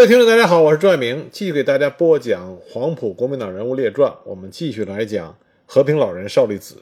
[0.00, 4.10] 各位听众，大家好，我是朱爱明，继续给大家播讲黄埔国民党人物列传。
[4.24, 6.76] 我们继续来讲和平老人邵力子。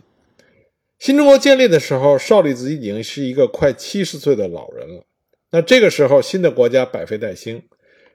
[1.00, 5.02] 新中国建立的时候，邵力子已经是一个快七十岁的老人了。
[5.50, 7.60] 那这个时候，新的国家百废待兴，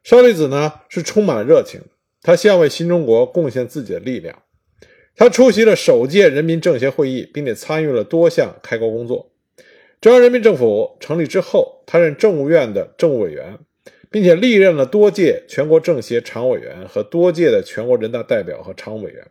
[0.06, 1.82] 邵力子呢是充满了热情，
[2.22, 4.44] 他希望为新中国贡献自己的力量。
[5.18, 9.34] 他出席了首届人民政协会议，并且参与了多项开国工作。
[10.00, 13.60] 中央人民政府成立之后，他任政务院的政务委员。
[14.14, 19.26] 并且历任了多届全国政协常委员和多届的全国人大代表和常务委员。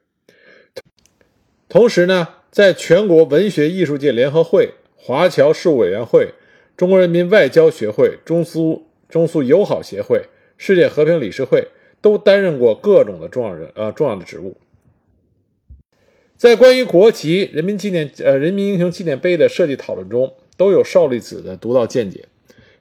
[1.69, 6.31] 同时呢，在全国文学艺术界联合会、华侨事务委员会、
[6.77, 10.25] 中国人民外交学会、中苏中苏友好协会、
[10.59, 11.69] 世界和平理事会
[12.01, 14.57] 都担任过各种的重要人呃重要的职务。
[16.37, 22.25] 在关于国旗、人民纪念呃人民英雄纪念碑的设计讨论中，都有邵力子的独到见解。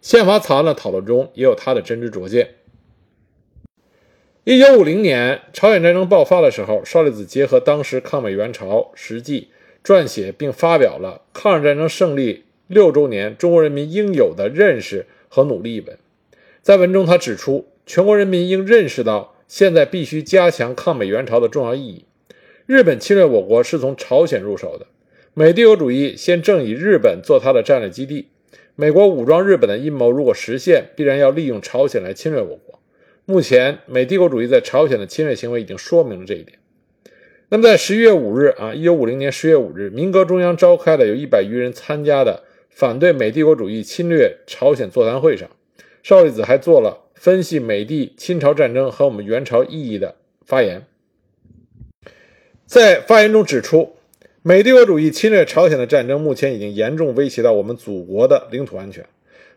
[0.02, 2.56] 宪法草案的讨论中也有他的真知灼见。
[4.44, 9.50] 一九五零年朝鲜战争爆发的时候，邵力子结合当时抗美援朝实际，
[9.84, 15.96] 撰写并发表了《抗日战争胜利六周年中国人民应有的认识和努力》一文。
[16.64, 22.06] 在文中，他指出，全国人民应认识到，现在必须加强抗美援朝的重要意义。
[22.66, 24.88] 日本侵略我国是从朝鲜入手的，
[25.36, 28.30] 美帝国主义先正以日本做他的战略基地。
[28.82, 32.80] 美国武装日本的阴谋如果实现，必然要利用朝鲜来侵略我国。
[33.26, 36.58] 目前，美帝国主义在朝鲜的侵略行为已经说明了这一点。
[37.50, 45.48] 那么，在十一月五日啊，一九五零年十月五日，民革中央召开的有一百余人参加的反对美帝国主义侵略朝鲜座谈会上，
[46.02, 50.88] 邵力子还做了分析美帝侵朝战争和我们援朝意义的发言。
[52.66, 53.94] 在发言中指出。
[54.44, 59.06] 美帝国主义侵略朝鲜的战争，目前已经严重威胁到我们祖国的领土安全，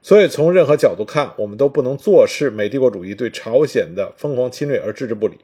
[0.03, 5.39] 所以从任何角度看，我们都不能坐视美帝国主义对朝鲜的疯狂侵略而置之不理。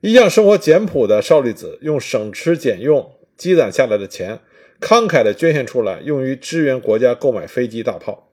[0.00, 4.40] 一向生活简朴的邵力子，用省吃俭用积攒下来的钱，
[4.80, 8.30] 慷慨地捐献出来，用于支援国家购买飞机大炮。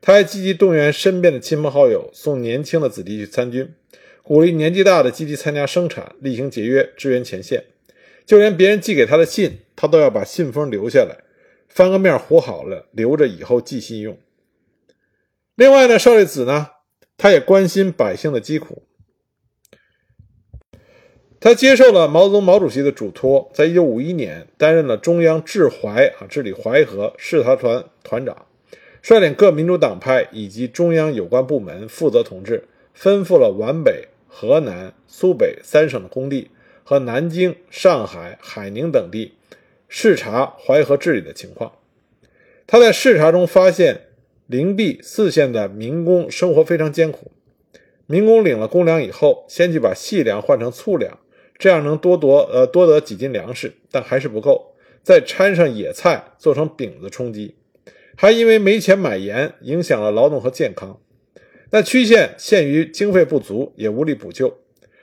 [0.00, 3.68] 他还积极动员身边的亲朋好友，送年轻的子弟去参军，
[4.22, 7.64] 鼓励年纪大的积极参加生产，厉行节约，支援前线。
[8.28, 11.24] 就连别人寄给他的信，他都要把信封留下来，
[11.66, 14.18] 翻个面糊好了，留着以后寄信用。
[15.54, 16.72] 另外呢，邵力子呢，
[17.16, 18.82] 他也关心百姓的疾苦。
[21.40, 28.44] 他接受了毛泽东毛主席的嘱托，在一九五一年担任了中央治淮啊治理淮河视察团团长，
[29.00, 36.50] 率领各民主党派以及中央有关部门负责同志，吩咐了皖北、河南、苏北三省的工地。
[36.88, 39.34] 和南京、上海、海宁等地
[39.88, 41.72] 视察淮河治理的情况。
[42.66, 44.06] 他在视察中发现，
[44.46, 47.30] 灵璧四县的民工生活非常艰苦。
[48.06, 51.18] 民工领了公粮以后，先去把细粮换成粗粮，
[51.58, 54.74] 这样能多夺呃多得几斤粮食，但还是不够。
[55.02, 57.56] 再掺上野菜做成饼子充饥，
[58.16, 60.98] 还因为没钱买盐，影响了劳动和健康。
[61.68, 64.56] 那区县限于经费不足，也无力补救。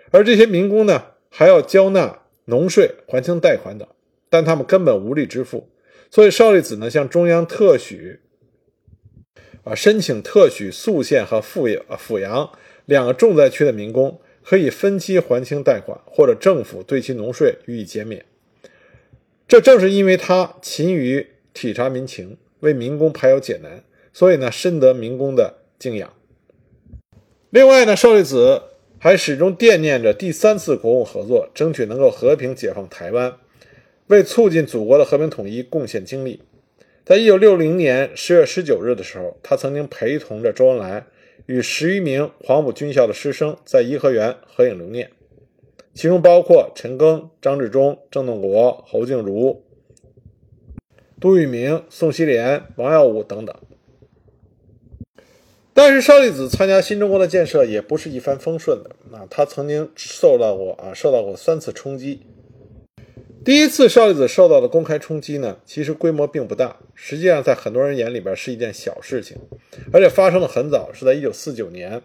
[0.10, 1.10] 而这些民工呢？
[1.38, 3.86] 还要交纳农税、还清贷款等，
[4.30, 5.68] 但他们根本无力支付，
[6.10, 8.22] 所以邵力子呢向中央特许
[9.66, 12.50] 啊申请特许宿县和阜阳、阜阳
[12.86, 18.24] 两个重灾区的民工可以分期还清贷款，或者政府对其农税予以减免。
[19.46, 26.14] 这正是因为他勤于体察民情，为民工排忧解难，所以呢深得民工的敬仰。
[27.50, 28.62] 另外呢，邵力子。
[28.98, 33.36] 还始终惦念着第三次国共合作，争取能够和平解放台湾，
[34.08, 36.42] 为促进祖国的和平统一贡献精力。
[37.04, 41.06] 在一九六零年十月十九日的时候，他曾经陪同着周恩来
[41.46, 45.12] 与十余名黄埔军校的师生在颐和园合影留念，
[45.94, 49.64] 其中包括陈赓、张治中、郑洞国、侯静茹、
[51.20, 53.56] 杜聿明、宋希濂、王耀武等等。
[55.78, 62.22] 但是邵力子参加新中国的建设也不是一帆风顺的啊，他曾经受到过啊受到过三次冲击。
[63.44, 69.38] 第一次邵力子受到的公开冲击呢，其实规模并不大，实际上在很多人眼里边是一件小事情，
[69.92, 72.02] 而且发生的很早，是在一九四九年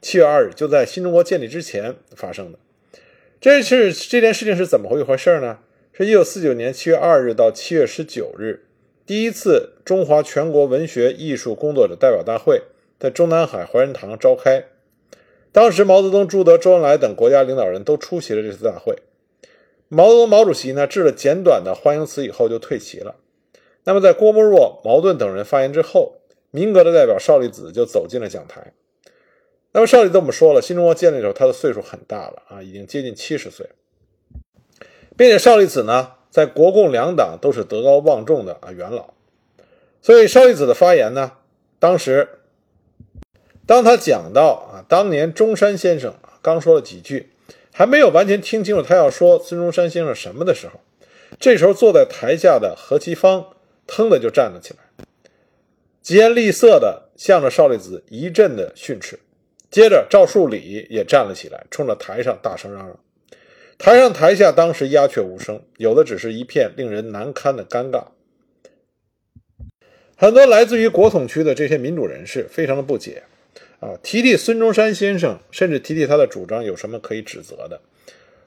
[0.00, 2.58] 七月二日，就在新中国建立之前发生的。
[3.40, 5.60] 这是这件事情是怎么一回事呢？
[5.92, 8.64] 是一九四九年七月二日到七月十九日，
[9.06, 12.62] 第一次中华全国文学艺术工作者代表大会。
[13.02, 14.66] 在中南海怀仁堂召开，
[15.50, 18.96] 当时毛泽东、朱德、周恩来等国家领导人都出席了这次大会。
[19.88, 23.16] 毛泽东毛主席呢致了简短的欢迎词以后就退席了。
[23.82, 26.20] 那么在郭沫若、茅盾等人发言之后，
[26.52, 28.72] 民革的代表邵力子就走进了讲台。
[29.72, 33.68] 那么邵力子我们说了，新中国建立的时候他的岁数很大了啊，已经接近七十岁，
[35.16, 39.12] 并且邵力子呢，在国共两党都是德高望重的啊元老，
[40.00, 41.32] 所以邵力子的发言呢，
[41.80, 42.28] 当时
[43.72, 47.30] 当他讲到啊，当年中山先生啊刚说了几句，
[47.72, 50.78] 还没有完全听清楚他要说孙中山先生什么的时候，
[51.40, 53.46] 这时候坐在台下的何其芳
[53.86, 55.06] 腾的就站了起来，
[56.02, 59.18] 疾言厉色的向着邵力子一阵的训斥。
[59.70, 62.98] 接着，赵树理也站了起来，冲着台上大声嚷嚷。
[63.78, 68.04] 台上台下当时鸦雀无声，有的只是一片令人难堪的尴尬。
[70.14, 73.22] 很多来自于国统区的这些民主人士非常的不解，
[73.82, 77.80] 啊，提提孙中山先生，甚至提提他的主张有什么可以指责的？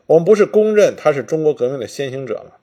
[0.05, 2.55] 我们不是公认他是中国革命的先行者吗？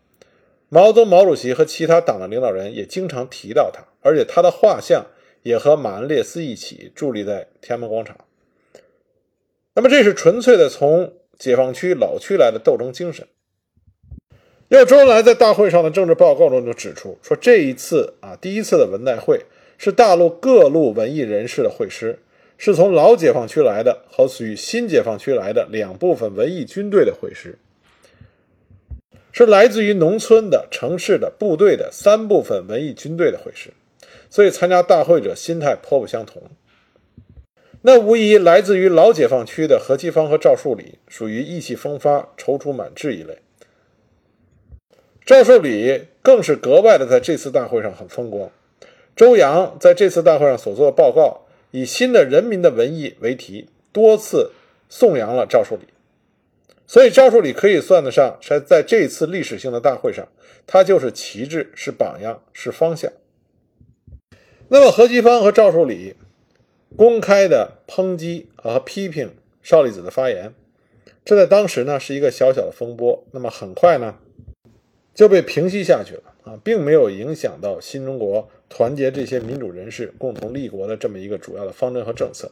[0.71, 5.05] 毛泽东、毛主席和其他党的领导人也经常提到他，而且他的画像
[5.43, 8.17] 也和马恩列斯一起伫立在天安门广场。
[9.75, 13.27] 那么，这是纯粹的从解放区老区来的斗争精神。
[14.69, 19.45] 要周恩来在大会上的政治报告中就指出说，这一次啊，第一次的文代会
[19.77, 22.21] 是大陆各路文艺人士的会师，
[22.65, 27.59] 是从老解放区来的和属于新解放区来的两部分文艺军队的会师，
[29.33, 33.71] 是来自于农村的、城市的、部队的三部分文艺军队的会师，
[34.31, 36.41] 所以参加大会者心态颇不相同。
[37.81, 43.39] 那无疑来自于老解放区的何其芳和赵树理，属于意气风发、踌躇满志一类。
[45.27, 48.49] 赵树理更是格外的在这次大会上很风光。
[49.17, 51.42] 周扬在这次大会上所做的报告，
[51.73, 54.53] 以“新的人民的文艺”为题，多次
[54.89, 55.89] 颂扬了赵树理。
[56.87, 60.29] 所以赵树理可以算得上是在这次历史性的大会上，
[60.67, 63.11] 他就是旗帜，是榜样，是方向。
[64.69, 66.15] 那么何其芳和赵树理。
[66.95, 70.53] 公开的抨击和批评邵力子的发言，
[71.25, 73.25] 这在当时呢是一个小小的风波。
[73.31, 74.17] 那么很快呢
[75.15, 82.51] 就被平息下去了啊，并没有影响到新中国团结这些民主人士共同立国的这么一个主要的方针和政策。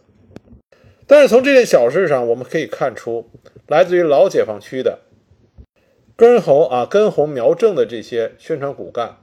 [1.07, 3.31] 但是从这件小事上，我们可以看出，
[3.67, 4.99] 来自于老解放区的
[6.15, 9.17] 根红啊根红苗正的这些宣传骨干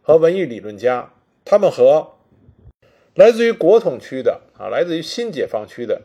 [0.00, 1.12] 和文艺理论家，
[1.44, 2.12] 他们和
[3.16, 6.02] 来自于国统区的啊，来自于新解放区的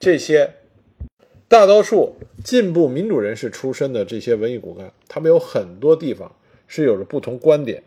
[0.00, 0.54] 这些
[1.46, 6.34] 大多数进步民主人士出身的这些文艺骨干，他们有很多地方
[6.66, 7.84] 是有着不同观点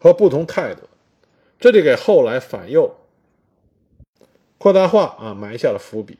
[0.00, 0.88] 和不同态度，
[1.60, 2.96] 这就给后来反右
[4.58, 6.18] 扩大化啊埋下了伏笔。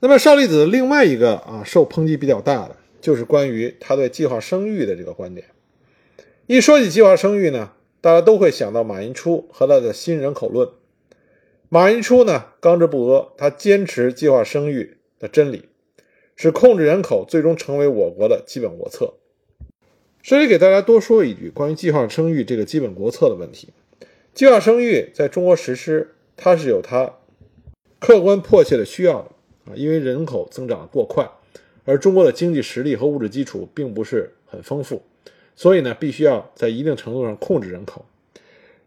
[0.00, 5.48] 那么邵力子另外一个啊受抨击比较大的，就是关于他对计划生育的这个观点。
[6.46, 7.72] 一说起计划生育呢？
[8.00, 10.68] 大家都会想到马寅初和他的新人口论。
[11.68, 15.68] 马寅初呢，刚直不阿，他坚持计划生育的真理，
[16.36, 19.14] 使控制人口最终成为我国的基本国策。
[20.28, 23.68] 这里给大家多说一句关于计划生育这个基本国策的问题。
[24.34, 27.12] 计划生育在中国实施，它是有它
[28.00, 31.30] 客观迫切的需要的啊，因为人口增长过快，
[31.84, 35.00] 而中国的经济实力和物质基础并不是很丰富。
[35.54, 38.04] 所以呢，必须要在一定程度上控制人口。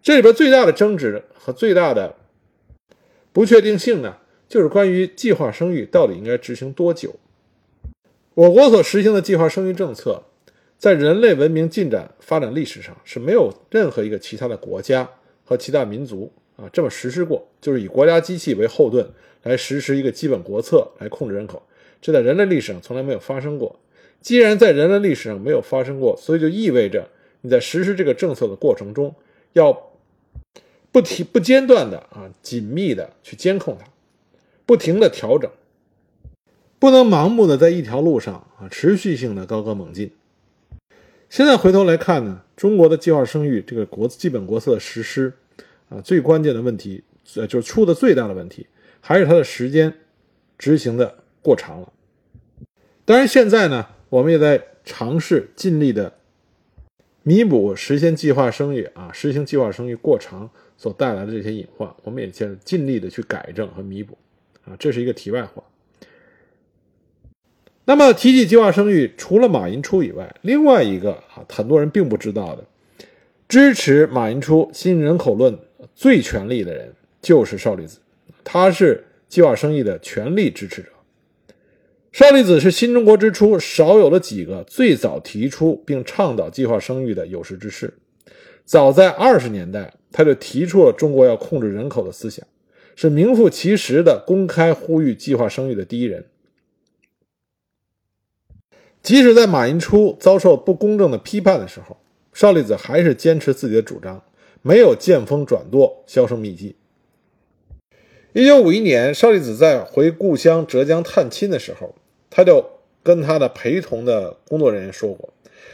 [0.04, 2.18] 这里边最大的争执和最大的
[3.32, 4.18] 不确定性呢，
[4.50, 7.16] 就是关于计划生育到底应该执行多久。
[8.34, 10.24] 我国所实行的计划生育政策，
[10.80, 15.10] 在人类文明进展发展历史上是没有任何一个其他的国家
[15.44, 19.06] 和其他民族啊这么实施过，就是以国家机器为后盾
[19.44, 21.62] 来实施一个基本国策来控制人口，
[22.02, 23.78] 这在人类历史上从来没有发生过。
[24.22, 27.10] 既然在人类历史上没有发生过，所以就意味着
[27.42, 29.14] 你在实施这个政策的过程中，
[29.52, 29.92] 要
[30.94, 33.86] 不停不间断的啊，紧密的去监控它，
[34.66, 35.52] 不停的调整，
[36.80, 40.10] 不能盲目的在一条路上啊持续性的高歌猛进。
[41.30, 45.32] 现在回头来看呢，中国的计划生育这个国基本国策的实施
[45.90, 47.04] 啊，最关键的问题
[47.36, 48.68] 呃就是出的最大的问题，
[49.00, 49.94] 还是它的时间
[50.58, 51.94] 执行的过长了。
[53.06, 53.88] 当然现在呢。
[54.10, 56.12] 我们也在尝试尽力的
[57.22, 64.18] 弥补实现计划生育啊，实行计划生育过长所带来的这些隐患，我们也在尽力的去改正和弥补
[64.66, 65.64] 啊，这是一个题外话。
[67.90, 72.64] 那么提起计划生育，除了马寅初以外，另外一个啊，很多人并不知道的，
[73.48, 75.58] 支持马寅初新人口论
[75.96, 77.98] 最全力的人就是邵力子，
[78.44, 80.90] 他是计划生育的全力支持者。
[82.12, 87.92] 邵力子是新中国之初少有的几个最早提出并倡导计划生育的有识之士。
[88.66, 92.46] 早在二十年代，他就提出了中国要控制人口的思想，
[92.96, 96.24] 是名副其实的公开呼吁计划生育的第一人。
[99.02, 101.98] 即使在马寅初遭受不公正的批判的时候，
[102.34, 104.22] 邵力子还是坚持自己的主张，
[104.62, 106.76] 没有见风转舵、销声匿迹。
[108.34, 111.96] 一九五一年，邵力子在回故乡浙江探亲的时候，
[112.30, 112.64] 他就
[113.02, 115.34] 跟他的陪同的工作人员说过：“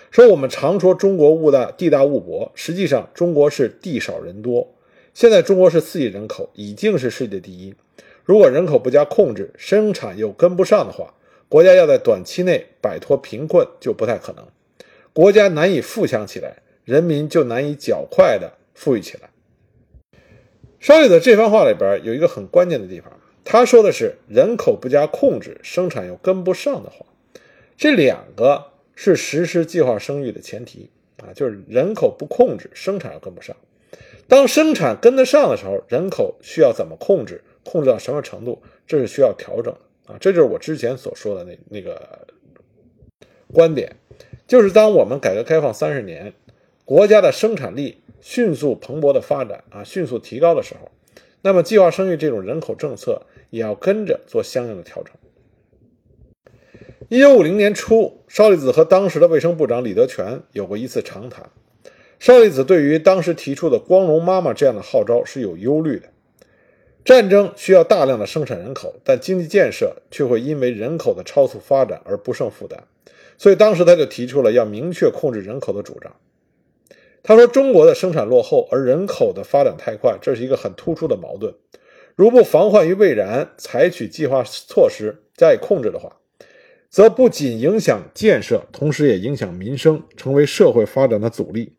[0.10, 4.72] 说我们常说中国物大地大物博，实际上中国是地少人多。”
[5.14, 7.74] 现在中国是四亿人口，已经是世界第一。
[8.24, 11.14] 如果人口不加控制，生产又跟不上的话，
[11.56, 14.46] 国家要在短期内摆脱贫困就不太可能。
[15.14, 19.30] 国家难以富强起来，人民就难以较快的富裕起来。
[20.82, 23.10] 邵力子这番话里边有一个很关键的地方，
[23.46, 27.06] 他说的是人口不加控制，生产又跟不上的话，
[27.78, 30.90] 这两个是实施计划生育的前提
[31.24, 33.56] 啊，就是人口不控制，生产又跟不上。
[34.28, 37.42] 当生产跟得上的时候，人口需要怎么控制？
[37.64, 38.62] 控制到什么程度？
[38.86, 40.18] 这是需要调整的啊！
[40.20, 42.28] 这就是我之前所说的那那个
[43.52, 43.96] 观点，
[44.48, 46.34] 就是当我们改革开放三十年，
[46.84, 50.92] 国家的生产力迅速蓬勃的发展啊，迅速提高的时候，
[51.42, 55.14] 那么计划生育这种人口政策也要跟着做相应的调整。
[57.10, 61.50] 一九五零年初，邵力子和当时的卫生部长李德全有过一次长谈。
[62.20, 66.10] 邵力子对于当时提出的“光荣妈妈”这样的号召是有忧虑的。
[67.06, 72.84] 战争需要大量的生产人口，但经济建设却会因为人口的超速发展而不胜负担。
[73.38, 76.12] 所以当时他就提出了要明确控制人口的主张。
[77.22, 81.54] 他说：“中国的生产落后，而人口的发展太快，这是一个很突出的矛盾。
[82.16, 86.18] 如不防患于未然，采取计划措施加以控制的话，
[86.90, 91.75] 则不仅影响建设，同时也影响民生，成为社会发展的阻力。”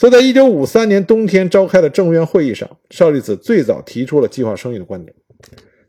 [0.00, 5.14] 所以在一九五三年冬天召开的政院会议上，邵力子最早提出了计划生育的观点。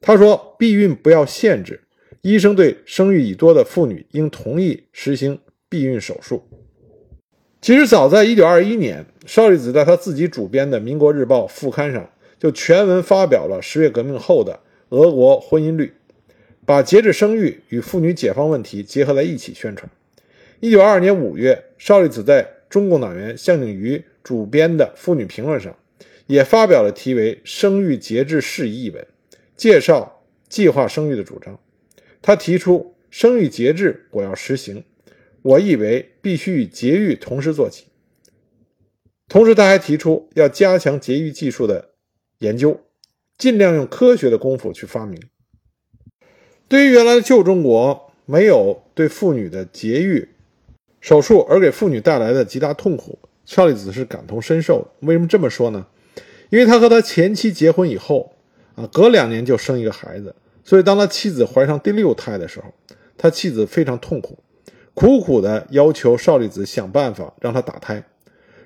[0.02, 1.80] 他说：“避孕不要限制，
[2.20, 5.40] 医生对生育已多的妇女应同意实行
[5.70, 6.44] 避孕手术。”
[7.62, 15.94] 其实早在一九二一年，邵力子在他自己主编的《民国日报》副刊上就全文发表了十月革命后的俄国婚姻率，
[16.66, 19.90] 把节制生育与妇女解放问题结合在一起宣传。
[20.60, 25.78] 一九二二年五月，邵力子在中共党员向景瑜主编的《妇女评论》上，
[26.26, 29.06] 也发表了题为《生育节制事宜》一文，
[29.58, 31.60] 介绍计划生育的主张。
[32.22, 34.86] 他提出，生育节制我要实行，
[35.42, 37.88] 我以为必须与节育同时做起。
[39.28, 41.90] 同时，他还提出要加强节育技术的
[42.40, 42.80] 研究，
[43.38, 45.22] 尽量用科学的功夫去发明。
[46.70, 50.30] 对于原来的旧中国没有对妇女的节育。
[51.02, 54.88] 手术而给妇女带来的极大痛苦，邵力子是感同身受。
[55.02, 55.88] 为什么这么说呢？
[56.52, 58.34] 因为他和他前妻结婚以后，
[58.76, 62.72] 啊，隔两年就生一个孩子，所以当他妻子怀上第六胎的时候，
[63.18, 64.38] 他妻子非常痛苦，
[64.94, 68.04] 苦苦的要求邵力子想办法让他打胎。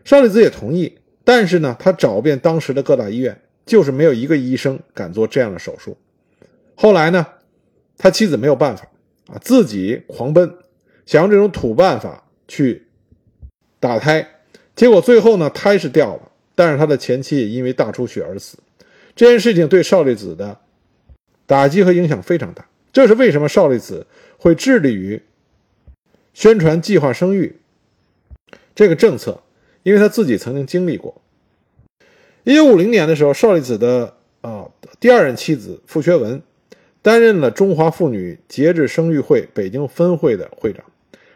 [0.03, 5.95] 邵力子也同意，但是呢，他找遍当时的各大医院，就是没有一个医生敢做这样的手术。
[6.75, 7.25] 后来呢，
[7.97, 8.85] 他妻子没有办法，
[9.27, 10.53] 啊，自己狂奔，
[11.05, 12.23] 想用这种土办法。
[12.47, 12.83] 去
[13.79, 14.27] 打胎，
[14.75, 18.57] 结果最后呢，胎是掉了，但是他的前妻也因为大出血而死。
[19.15, 20.59] 这件事情对邵力子的
[21.45, 22.67] 打击和影响非常大。
[22.91, 25.21] 这是为什么邵力子会致力于
[26.33, 27.57] 宣传计划生育
[28.73, 29.41] 这个政策？
[29.83, 31.21] 因为他自己曾经经历过。
[32.43, 36.41] 一九五零年的时候，邵力子的啊第二任妻子傅学文
[37.01, 40.83] 担任了中华妇女节制生育会北京分会的会长。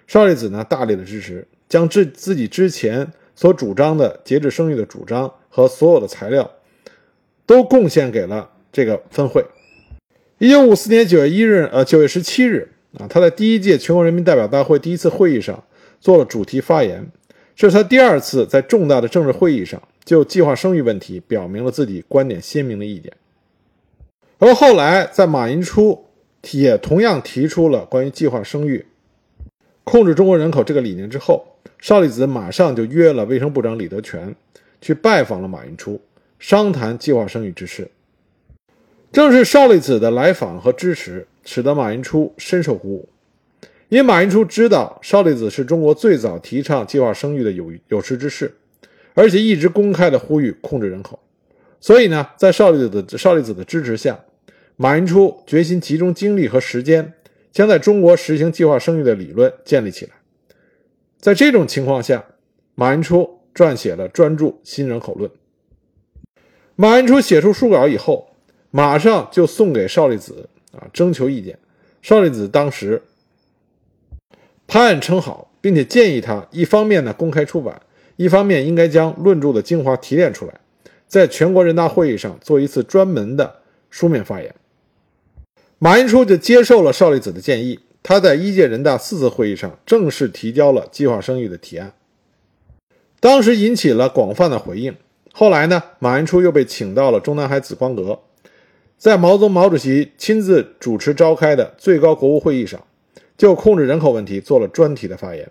[0.09, 6.49] 邵力子呢，大力的支持，将自自己之前所主张的节制生育的主张和所有的材料，
[7.45, 9.45] 都贡献给了这个分会。
[10.39, 15.63] 一九五四年九月一日，呃，九月十七日啊，他在第一届全国人民代表大会第一次会议上
[16.01, 17.07] 做了主题发言，
[17.55, 23.13] 这是他第二次在重大的政治会议上就计划生育问题表明了自己观点鲜明的意见。
[24.39, 26.05] 而后来在马寅初
[26.49, 28.87] 也同样提出了关于计划生育。
[29.89, 31.43] 控制中国人口这个理念之后，
[31.79, 34.35] 邵力子马上就约了卫生部长李德全
[34.79, 35.99] 去拜访了马寅初，
[36.37, 37.89] 商谈计划生育之事。
[39.11, 43.09] 正是邵力子的来访和支持，使得马寅初深受鼓舞。
[43.87, 48.53] 因马寅初知道邵力子是中国最早提倡计划生育的有有识之士，
[49.15, 51.19] 而且一直公开的呼吁控制人口，
[51.81, 54.19] 所以呢，在邵力子的邵力子的支持下，
[54.75, 57.13] 马寅初决心集中精力和时间。
[57.51, 60.11] 将在中国实行计划生育的理论建立起来。
[61.19, 62.23] 在这种情况下，
[62.75, 65.29] 马寅初撰写了专著《新人口论》。
[66.75, 68.29] 马寅初写出书稿以后，
[68.71, 71.59] 马上就送给少利子啊，征求意见。
[72.01, 73.01] 少利子当时
[74.65, 77.81] 拍案称好，并且建议他一方面呢公开出版，
[78.15, 80.61] 一方面应该将论著的精华提炼出来，
[81.07, 83.53] 在全国人大会议上做一次专门的
[83.89, 84.55] 书面发言。
[85.81, 91.93] 马寅初就接受了邵力子的建议，他在一届人大四次会议上正式提交了计划生育的提案，
[93.21, 94.93] 当时引起了广泛的回应。
[95.31, 98.19] 后来呢，马寅初又被请到了中南海紫光阁，
[98.97, 102.85] 在毛泽东毛主席亲自主持召开的最高国务会议上，
[103.37, 105.49] 就控制人口问题做了专题的发言。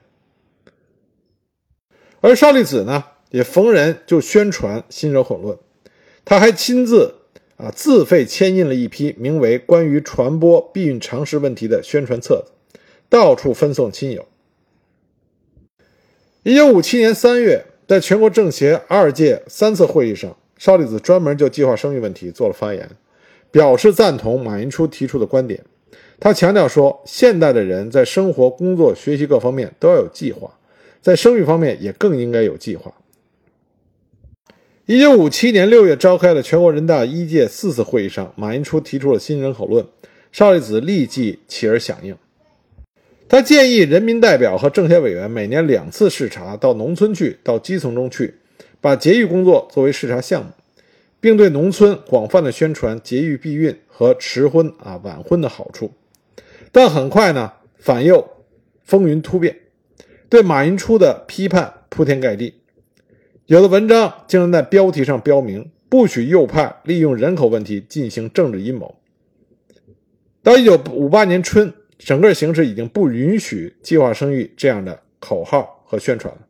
[2.20, 5.56] 而邵力子呢，也逢人就宣传新人口论，
[6.26, 7.14] 他还亲自
[7.59, 12.53] 啊自费签印了一批名为《关于传播避孕常识问题的宣传册子》，
[13.11, 14.27] 到处分送亲友。
[16.43, 17.67] 一九五七年三月。
[17.88, 22.87] 在全国政协二届三次会议上，少利子专门就计划生育问题做了发言，
[23.50, 25.65] 表示赞同马寅初提出的观点。
[26.21, 30.53] 他强调说，现代的人在生活、工作、学习各方面都要有计划，
[31.00, 32.93] 在生育方面也更应该有计划。
[34.90, 39.87] 一九五七年六月召开的全国人大一届四次会议上，马寅初提出了新人口论，
[40.33, 42.16] 少利子立即起而响应。
[43.28, 48.37] 他建议人民代表和政协委员每年两次视察，到农村去，到基层中去，
[48.80, 50.52] 把节育工作作为视察项目，
[51.21, 55.92] 并对农村广泛的宣传节育避孕和迟婚啊晚婚的好处。
[56.73, 58.26] 但很快呢，反右
[58.85, 59.54] 风云突变，
[60.30, 62.54] 对马寅初的批判铺天盖地，
[63.49, 68.95] 有的文章竟然在标题上标明不许右派利用人口问题进行政治阴谋。
[70.43, 71.75] 到一九五八年春。
[71.99, 76.40] 整个形势已经不允许计划生育这样的口号和宣传了，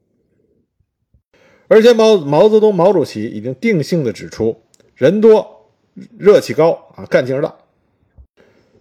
[1.68, 4.60] 而且毛毛泽东毛主席已经定性的指出，
[4.94, 5.70] 人多
[6.18, 7.54] 热气高啊，干劲儿大，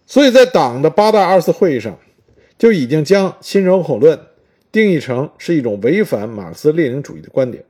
[0.06, 1.98] 所以在党的八大二次会议上，
[2.58, 4.20] 就已经将新人口论
[4.70, 7.64] 定义成是一种违反马克思列宁主义的观点。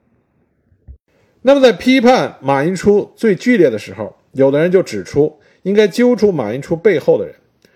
[1.42, 7.34] 那么在批判马寅初最剧烈的时候，有的人就指出，应该揪出马寅初背后的人。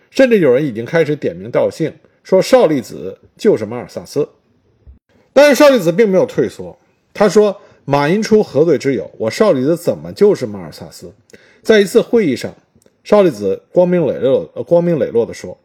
[0.09, 4.27] 甚至有人已经开始点名道姓，说少利子就是马尔萨斯。
[5.31, 6.77] 但是少利子并没有退缩，
[7.13, 9.09] 他说：“马寅初何罪之有？
[9.17, 11.13] 我少利子怎么就是马尔萨斯？”
[11.63, 12.53] 在一次会议上，
[13.05, 15.57] 少利子光明磊落、光明磊落地说：“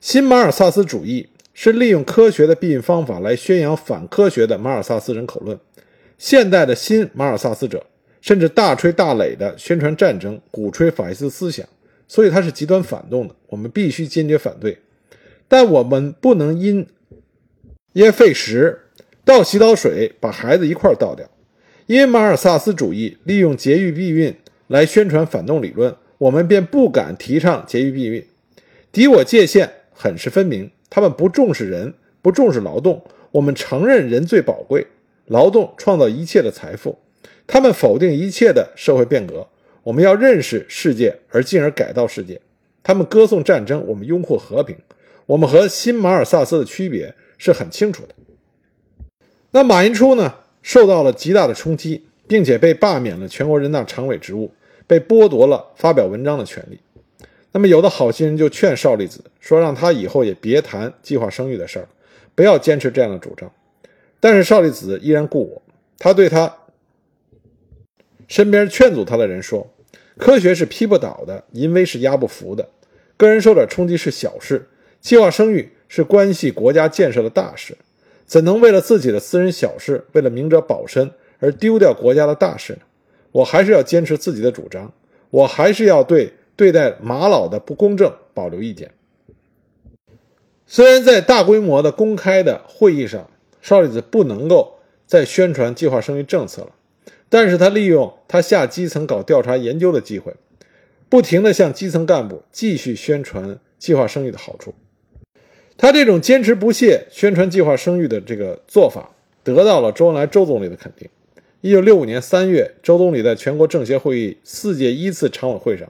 [0.00, 5.58] 新马尔萨斯主义是利用科学的避孕方法来宣扬反科学的马尔萨斯人口论。
[6.20, 7.82] 现代的新马尔萨斯者
[8.20, 11.66] 甚至大吹大擂地宣传战争，鼓吹法西斯思想。”
[12.06, 14.76] 所以他是极端反动的，我们必须坚决反对。
[15.48, 16.86] 但我们不能因
[17.94, 18.80] 因废食
[19.24, 21.26] 倒洗澡水把孩子一块倒掉。
[21.86, 28.22] 因为马尔萨斯主义利用节育避孕来宣传反动理论，我们便不敢提倡节育避孕。
[28.92, 33.02] 敌我界限很是分明，他们不重视人，不重视劳动。
[33.30, 34.86] 我们承认人最宝贵，
[35.30, 36.98] 劳动创造一切的财富。
[37.46, 39.46] 他们否定一切的社会变革。
[39.84, 42.40] 我们要认识世界，而进而改造世界。
[42.82, 44.76] 他们歌颂战争，我们拥护和平。
[45.26, 48.14] 我们和新马尔萨斯的区别是很清楚的。
[49.52, 54.52] 那马寅初呢，受到了极大的冲击，并且被罢免了全国人大常委职务，
[54.86, 56.80] 被剥夺了发表文章的权利。
[57.52, 61.88] 那么，有的好心人就劝少利子说，让他以后也别谈计划生育的事儿，
[62.34, 63.50] 不要坚持这样的主张。
[64.20, 65.62] 但是少利子依然故我，
[65.98, 66.56] 他对他。
[68.28, 69.68] 身边劝阻他的人说
[70.16, 72.68] ：“科学是劈不倒的，淫威是压不服的，
[73.16, 74.68] 个人受点冲击是小事，
[75.00, 77.76] 计划生育是关系国家建设的大事，
[78.24, 82.80] 怎能为了自己的私人小事，为了明哲保身而丢掉国家的大事呢？
[83.32, 84.92] 我还是要坚持自己的主张，
[85.30, 88.92] 我还是要对对待马老的不公正保留意见。
[90.66, 93.28] 虽然在大规模的公开的会议上，
[93.60, 96.70] 少利子不能够再宣传计划生育政策了。”
[97.28, 100.34] 但是他利用他下基层搞调查研究的机会，
[101.08, 104.74] 不停地向基层干部继续宣传计划生育的好处。
[105.76, 111.08] 他这种坚持不懈宣传计划生育的这个做法，得到了周恩来周总理的肯定。
[111.60, 115.88] 一九六五年三月，周总理在全国政协会议四届一次常委会上，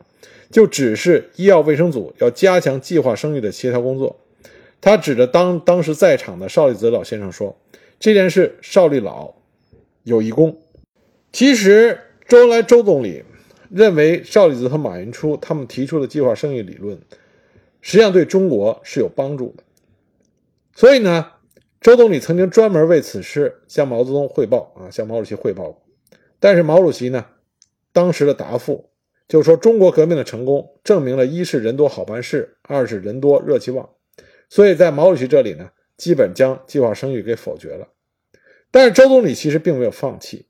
[0.51, 4.19] 就指示医药卫生组要加强计划生育的协调工作。
[4.81, 7.57] 他指着当当时在场的邵力子老先生说
[8.01, 9.35] ：“这件事，邵力老
[10.05, 10.61] 有一功。”
[11.33, 13.23] 其实，周恩来周总理
[13.71, 16.99] 认为邵力子和马寅初他们提出的计划生育理论，
[17.81, 19.63] 实际上对中国是有帮助的。
[20.75, 21.33] 所以呢，
[21.81, 25.83] 周总理曾经专门为此事向毛泽东汇报啊，向毛主席汇报过。
[26.39, 27.27] 但是毛主席呢，
[27.93, 28.91] 当时的答复
[29.29, 33.91] 就是说中国革命的成功证明了一是人多好办事，二是人多热气旺。
[34.51, 37.89] 所以在毛主席这里呢，基本将计划生育给否决了。
[38.71, 40.45] 但是周总理其实并没有放弃，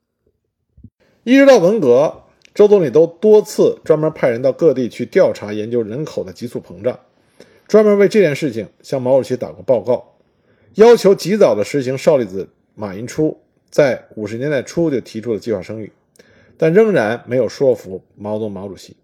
[1.23, 6.99] 一直到文革，周总理都多次专门派人到各地去调查研究人口的急速膨胀，
[7.67, 10.17] 专门为这件事情向毛主席打过报告，
[10.73, 15.91] 要求及早的实行少粒子马寅初在五十年代初就提出了计划生育。
[16.57, 18.95] 但仍然没有说服毛泽东毛主席。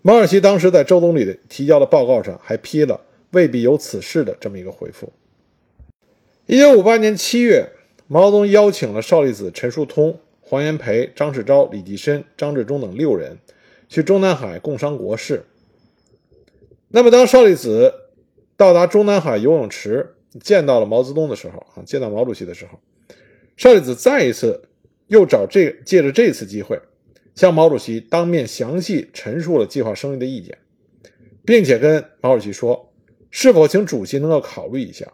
[0.00, 5.12] 毛主席当时在周总理的提交的报告上还批了“未必有此事”的这么一个回复。
[6.46, 7.68] 一九五八年七月，
[8.06, 13.38] 毛泽东邀请了少粒子、陈树通、黄炎培、张世钊、李济深、张治中等六人
[13.88, 15.44] 去中南海共商国事。
[16.88, 17.92] 那么，当少粒子
[18.56, 22.78] 到达中南海游泳池见到了毛泽东的时候，啊，见到毛主席的时候，
[23.56, 24.68] 少粒子再一次。
[25.08, 26.80] 又找这借着这次机会，
[27.34, 30.56] 向毛主席当面详细陈述了计划生育的意见，
[31.44, 32.91] 并且跟毛主席说，
[33.32, 35.12] 是否请主席能够考虑一下。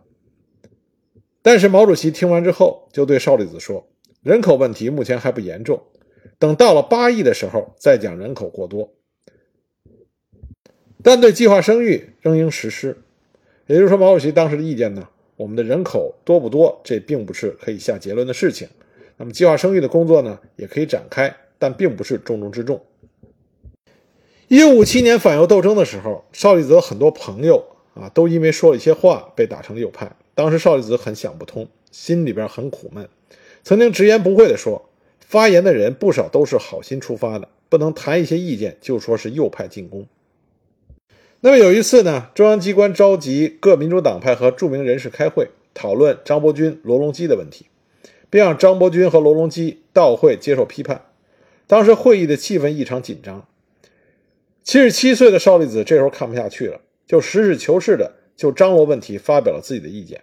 [1.40, 3.88] 但是毛主席听完之后，就对少粒子说，
[4.22, 5.81] 人口问题目前还不严重，
[6.38, 8.92] 等到了八亿的时候再讲人口过多。
[11.02, 12.98] 但对计划生育仍应实施。
[13.66, 18.68] 也就是说，毛主席当时的意见呢，我们的人口多不多，这并不是可以下结论的事情。
[19.16, 22.85] 那么，计划生育的工作呢，也可以展开，但并不是重中之重。
[24.48, 27.64] 一五七年反右斗争的时候，邵力子很多朋友
[28.01, 30.11] 啊，都因为说了一些话被打成了右派。
[30.35, 33.09] 当时邵力子很想不通，心里边很苦闷，
[33.65, 34.89] 曾经直言不讳地说
[35.21, 40.07] ：“发言的人不少都是好心出发的，不能谈一些意见就说是右派进攻。”
[41.41, 47.67] 那么有一次呢，中央机关召集各民主党派和著名人士开会，讨论张伯钧、罗隆基的问题。
[48.31, 51.07] 并让张伯钧和罗隆基到会接受批判。
[51.67, 53.47] 当时会议的气氛异常紧张。
[54.63, 60.21] 七十七岁的邵力子这时候看不下去了，就实事求是的就张罗问题发表了自己的意见。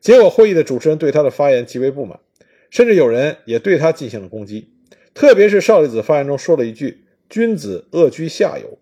[0.00, 2.20] 结果会议的主持人对他的发言极为不满，
[2.68, 4.68] 甚至有人也对他进行了攻击。
[5.14, 8.78] 特别是邵力子发言中说了一句“君子恶居下游”，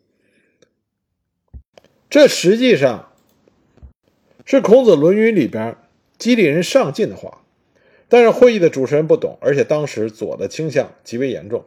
[2.11, 3.13] 这实际上
[4.45, 5.77] 是孔子《论语》里边
[6.19, 7.43] 激励人上进的话。
[8.09, 11.65] 但是会议的主持人不懂，而且当时左的倾向极为严重，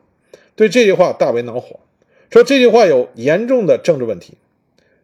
[0.56, 1.80] 对这句话大为恼火，
[2.30, 4.38] 说这句话有严重的政治问题。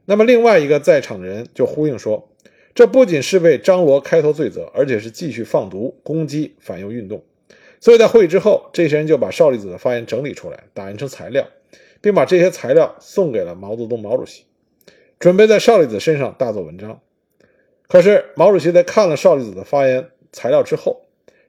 [0.05, 2.29] 那么另外一个在场的人就呼应说，
[2.75, 7.23] 这不仅是为张罗开脱罪责，而且是继续放毒攻击反右运动。
[7.79, 11.47] 所以在会议之后，这些人就把邵力子的发言整理出来，打印成材料，
[12.01, 14.45] 并把这些材料送给了毛泽东毛主席，
[15.19, 17.01] 准备在邵力子身上大做文章。
[17.87, 21.01] 可是毛主席在看了邵力子的发言材料之后，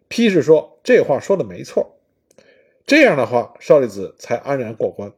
[0.08, 1.96] 批示说这话说的没错，
[2.86, 5.12] 这样的话，邵力子才安然过关。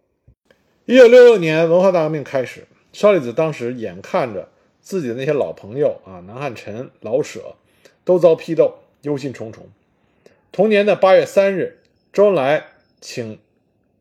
[0.85, 2.67] 一九六六年文化大革命开始，
[2.97, 4.49] 邵力子当时眼看着
[4.81, 7.57] 自己的那些老朋友啊，南汉宸、老舍
[8.07, 9.59] 都遭批斗，忧心忡忡。
[10.51, 11.81] 同年的八月三日，
[12.11, 13.39] 周恩来请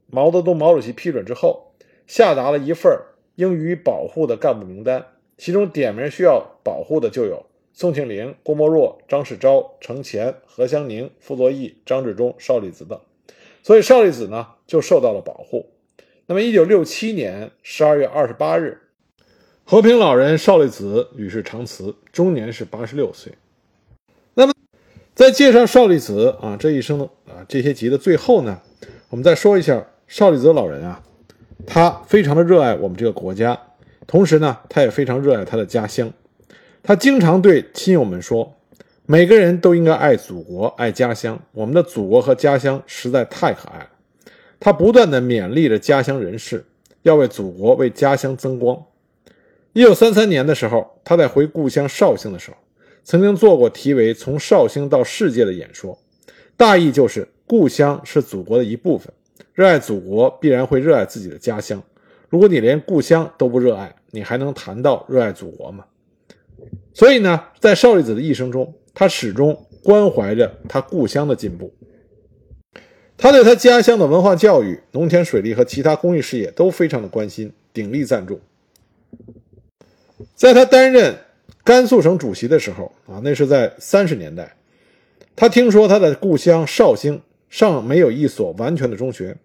[0.07, 1.73] 毛泽东毛主席批准之后，
[2.07, 2.97] 下达了一份
[3.35, 7.45] 应予保护的干部名单，其中点名需要保护的就有。
[7.73, 12.97] 宋庆龄、郭沫若、张世钊、程潜、何香凝、傅作义、张治中、邵力子等，
[13.61, 15.69] 所以邵力子呢就受到了保护。
[16.27, 18.83] 那么，一九六七年十二月二十八日，
[19.67, 23.33] 和平老人邵力子与世长辞，终年是八十六岁。
[24.35, 24.53] 那么，
[25.15, 28.61] 在介绍邵力子啊这一生啊这些集的最后呢，
[29.09, 31.01] 我们再说一下邵力子老人啊，
[31.65, 33.59] 他非常的热爱我们这个国家，
[34.05, 36.13] 同时呢，他也非常热爱他的家乡。
[36.83, 38.53] 他经常对亲友们说
[39.07, 41.41] ：“每个人都应该爱祖国、爱家乡。
[41.53, 43.89] 我们的祖国和家乡实在太可爱了。”
[44.61, 46.63] 他不断地勉励着家乡人士，
[47.01, 48.79] 要为祖国、为家乡增光。
[49.75, 52.55] 一九三三年的时候，他在回故乡绍兴的时候，
[53.03, 55.99] 曾经做过题为《从绍兴到世界》的演说，
[56.55, 59.11] 大意就是：故乡是祖国的一部分，
[59.53, 61.83] 热爱祖国必然会热爱自己的家乡。
[62.29, 65.83] 如果你连故乡都不热爱，你还能谈到热爱祖国吗？
[66.93, 71.73] 所以呢，在邵力子的一生中，他始终关怀着他故乡的进步。
[73.17, 78.39] 他对他家乡的文化教育、农田水利和其他公益事业都非常的关心，鼎力赞助。
[80.33, 81.15] 在他担任
[81.63, 84.55] 甘肃省主席的时候啊，那是在三十年代，
[85.35, 89.37] 他听说他的故乡绍兴尚没有一所完全的中学，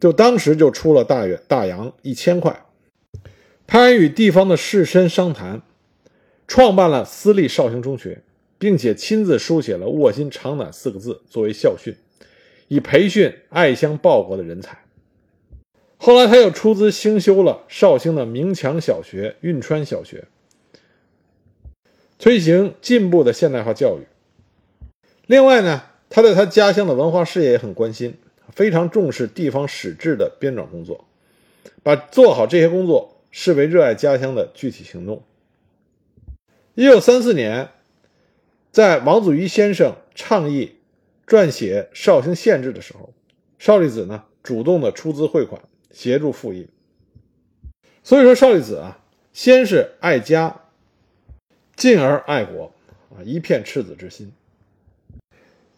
[0.00, 2.64] 就当时就出了大约大洋一千块，
[3.66, 5.62] 派人与地方的士绅商谈。
[6.46, 8.22] 创办了私立绍兴中学，
[8.58, 11.96] 并且亲自书写了“卧薪尝胆”四个字作为校训，
[12.68, 14.83] 以培训爱乡报国的人才。
[15.98, 20.26] 后来他又出资兴修了绍兴的明强小学、运川小学，
[22.18, 24.06] 推行进步的现代化教育。
[25.26, 28.18] 另外呢，他对他家乡的文化事业也很关心，
[28.50, 31.06] 非常重视地方史志的编纂工作，
[31.82, 35.22] 把做好这些工作视为热爱家乡的具体行动。
[36.74, 37.70] 一九三四年，
[38.70, 40.74] 在王祖愚先生倡议
[41.26, 43.14] 撰写绍兴县志的时候，
[43.58, 45.62] 邵力子呢主动的出资汇款。
[45.94, 46.68] 协助复印，
[48.02, 48.98] 所以说邵力子啊，
[49.32, 50.62] 先是爱家，
[51.76, 52.74] 进而爱国，
[53.10, 54.32] 啊，一片赤子之心。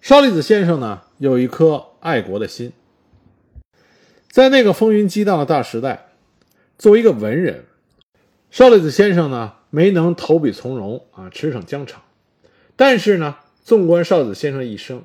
[0.01, 2.73] 邵力子先生呢，有一颗爱国的心，
[4.31, 6.07] 在那个风云激荡的大时代，
[6.79, 7.67] 作为一个文人，
[8.51, 12.03] 邵力子先生呢，没能投笔从戎啊，驰骋疆场。
[12.75, 15.05] 但是呢，纵观邵子先生一生，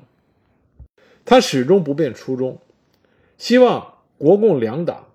[1.26, 2.58] 他始终不变初衷，
[3.36, 3.91] 希望。
[4.22, 5.08] 国共两党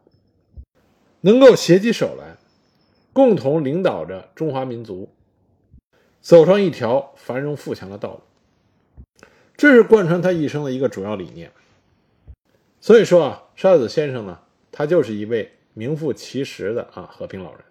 [1.21, 2.35] 能够携起手来，
[3.13, 5.07] 共同领导着中华民族
[6.19, 11.53] 走上一条繁荣富强的道路，这是贯穿他一生的一个主要理念。
[12.81, 14.41] 所以说啊，沙子先生呢，
[14.73, 17.61] 他就是一位名副其实的啊和平老人。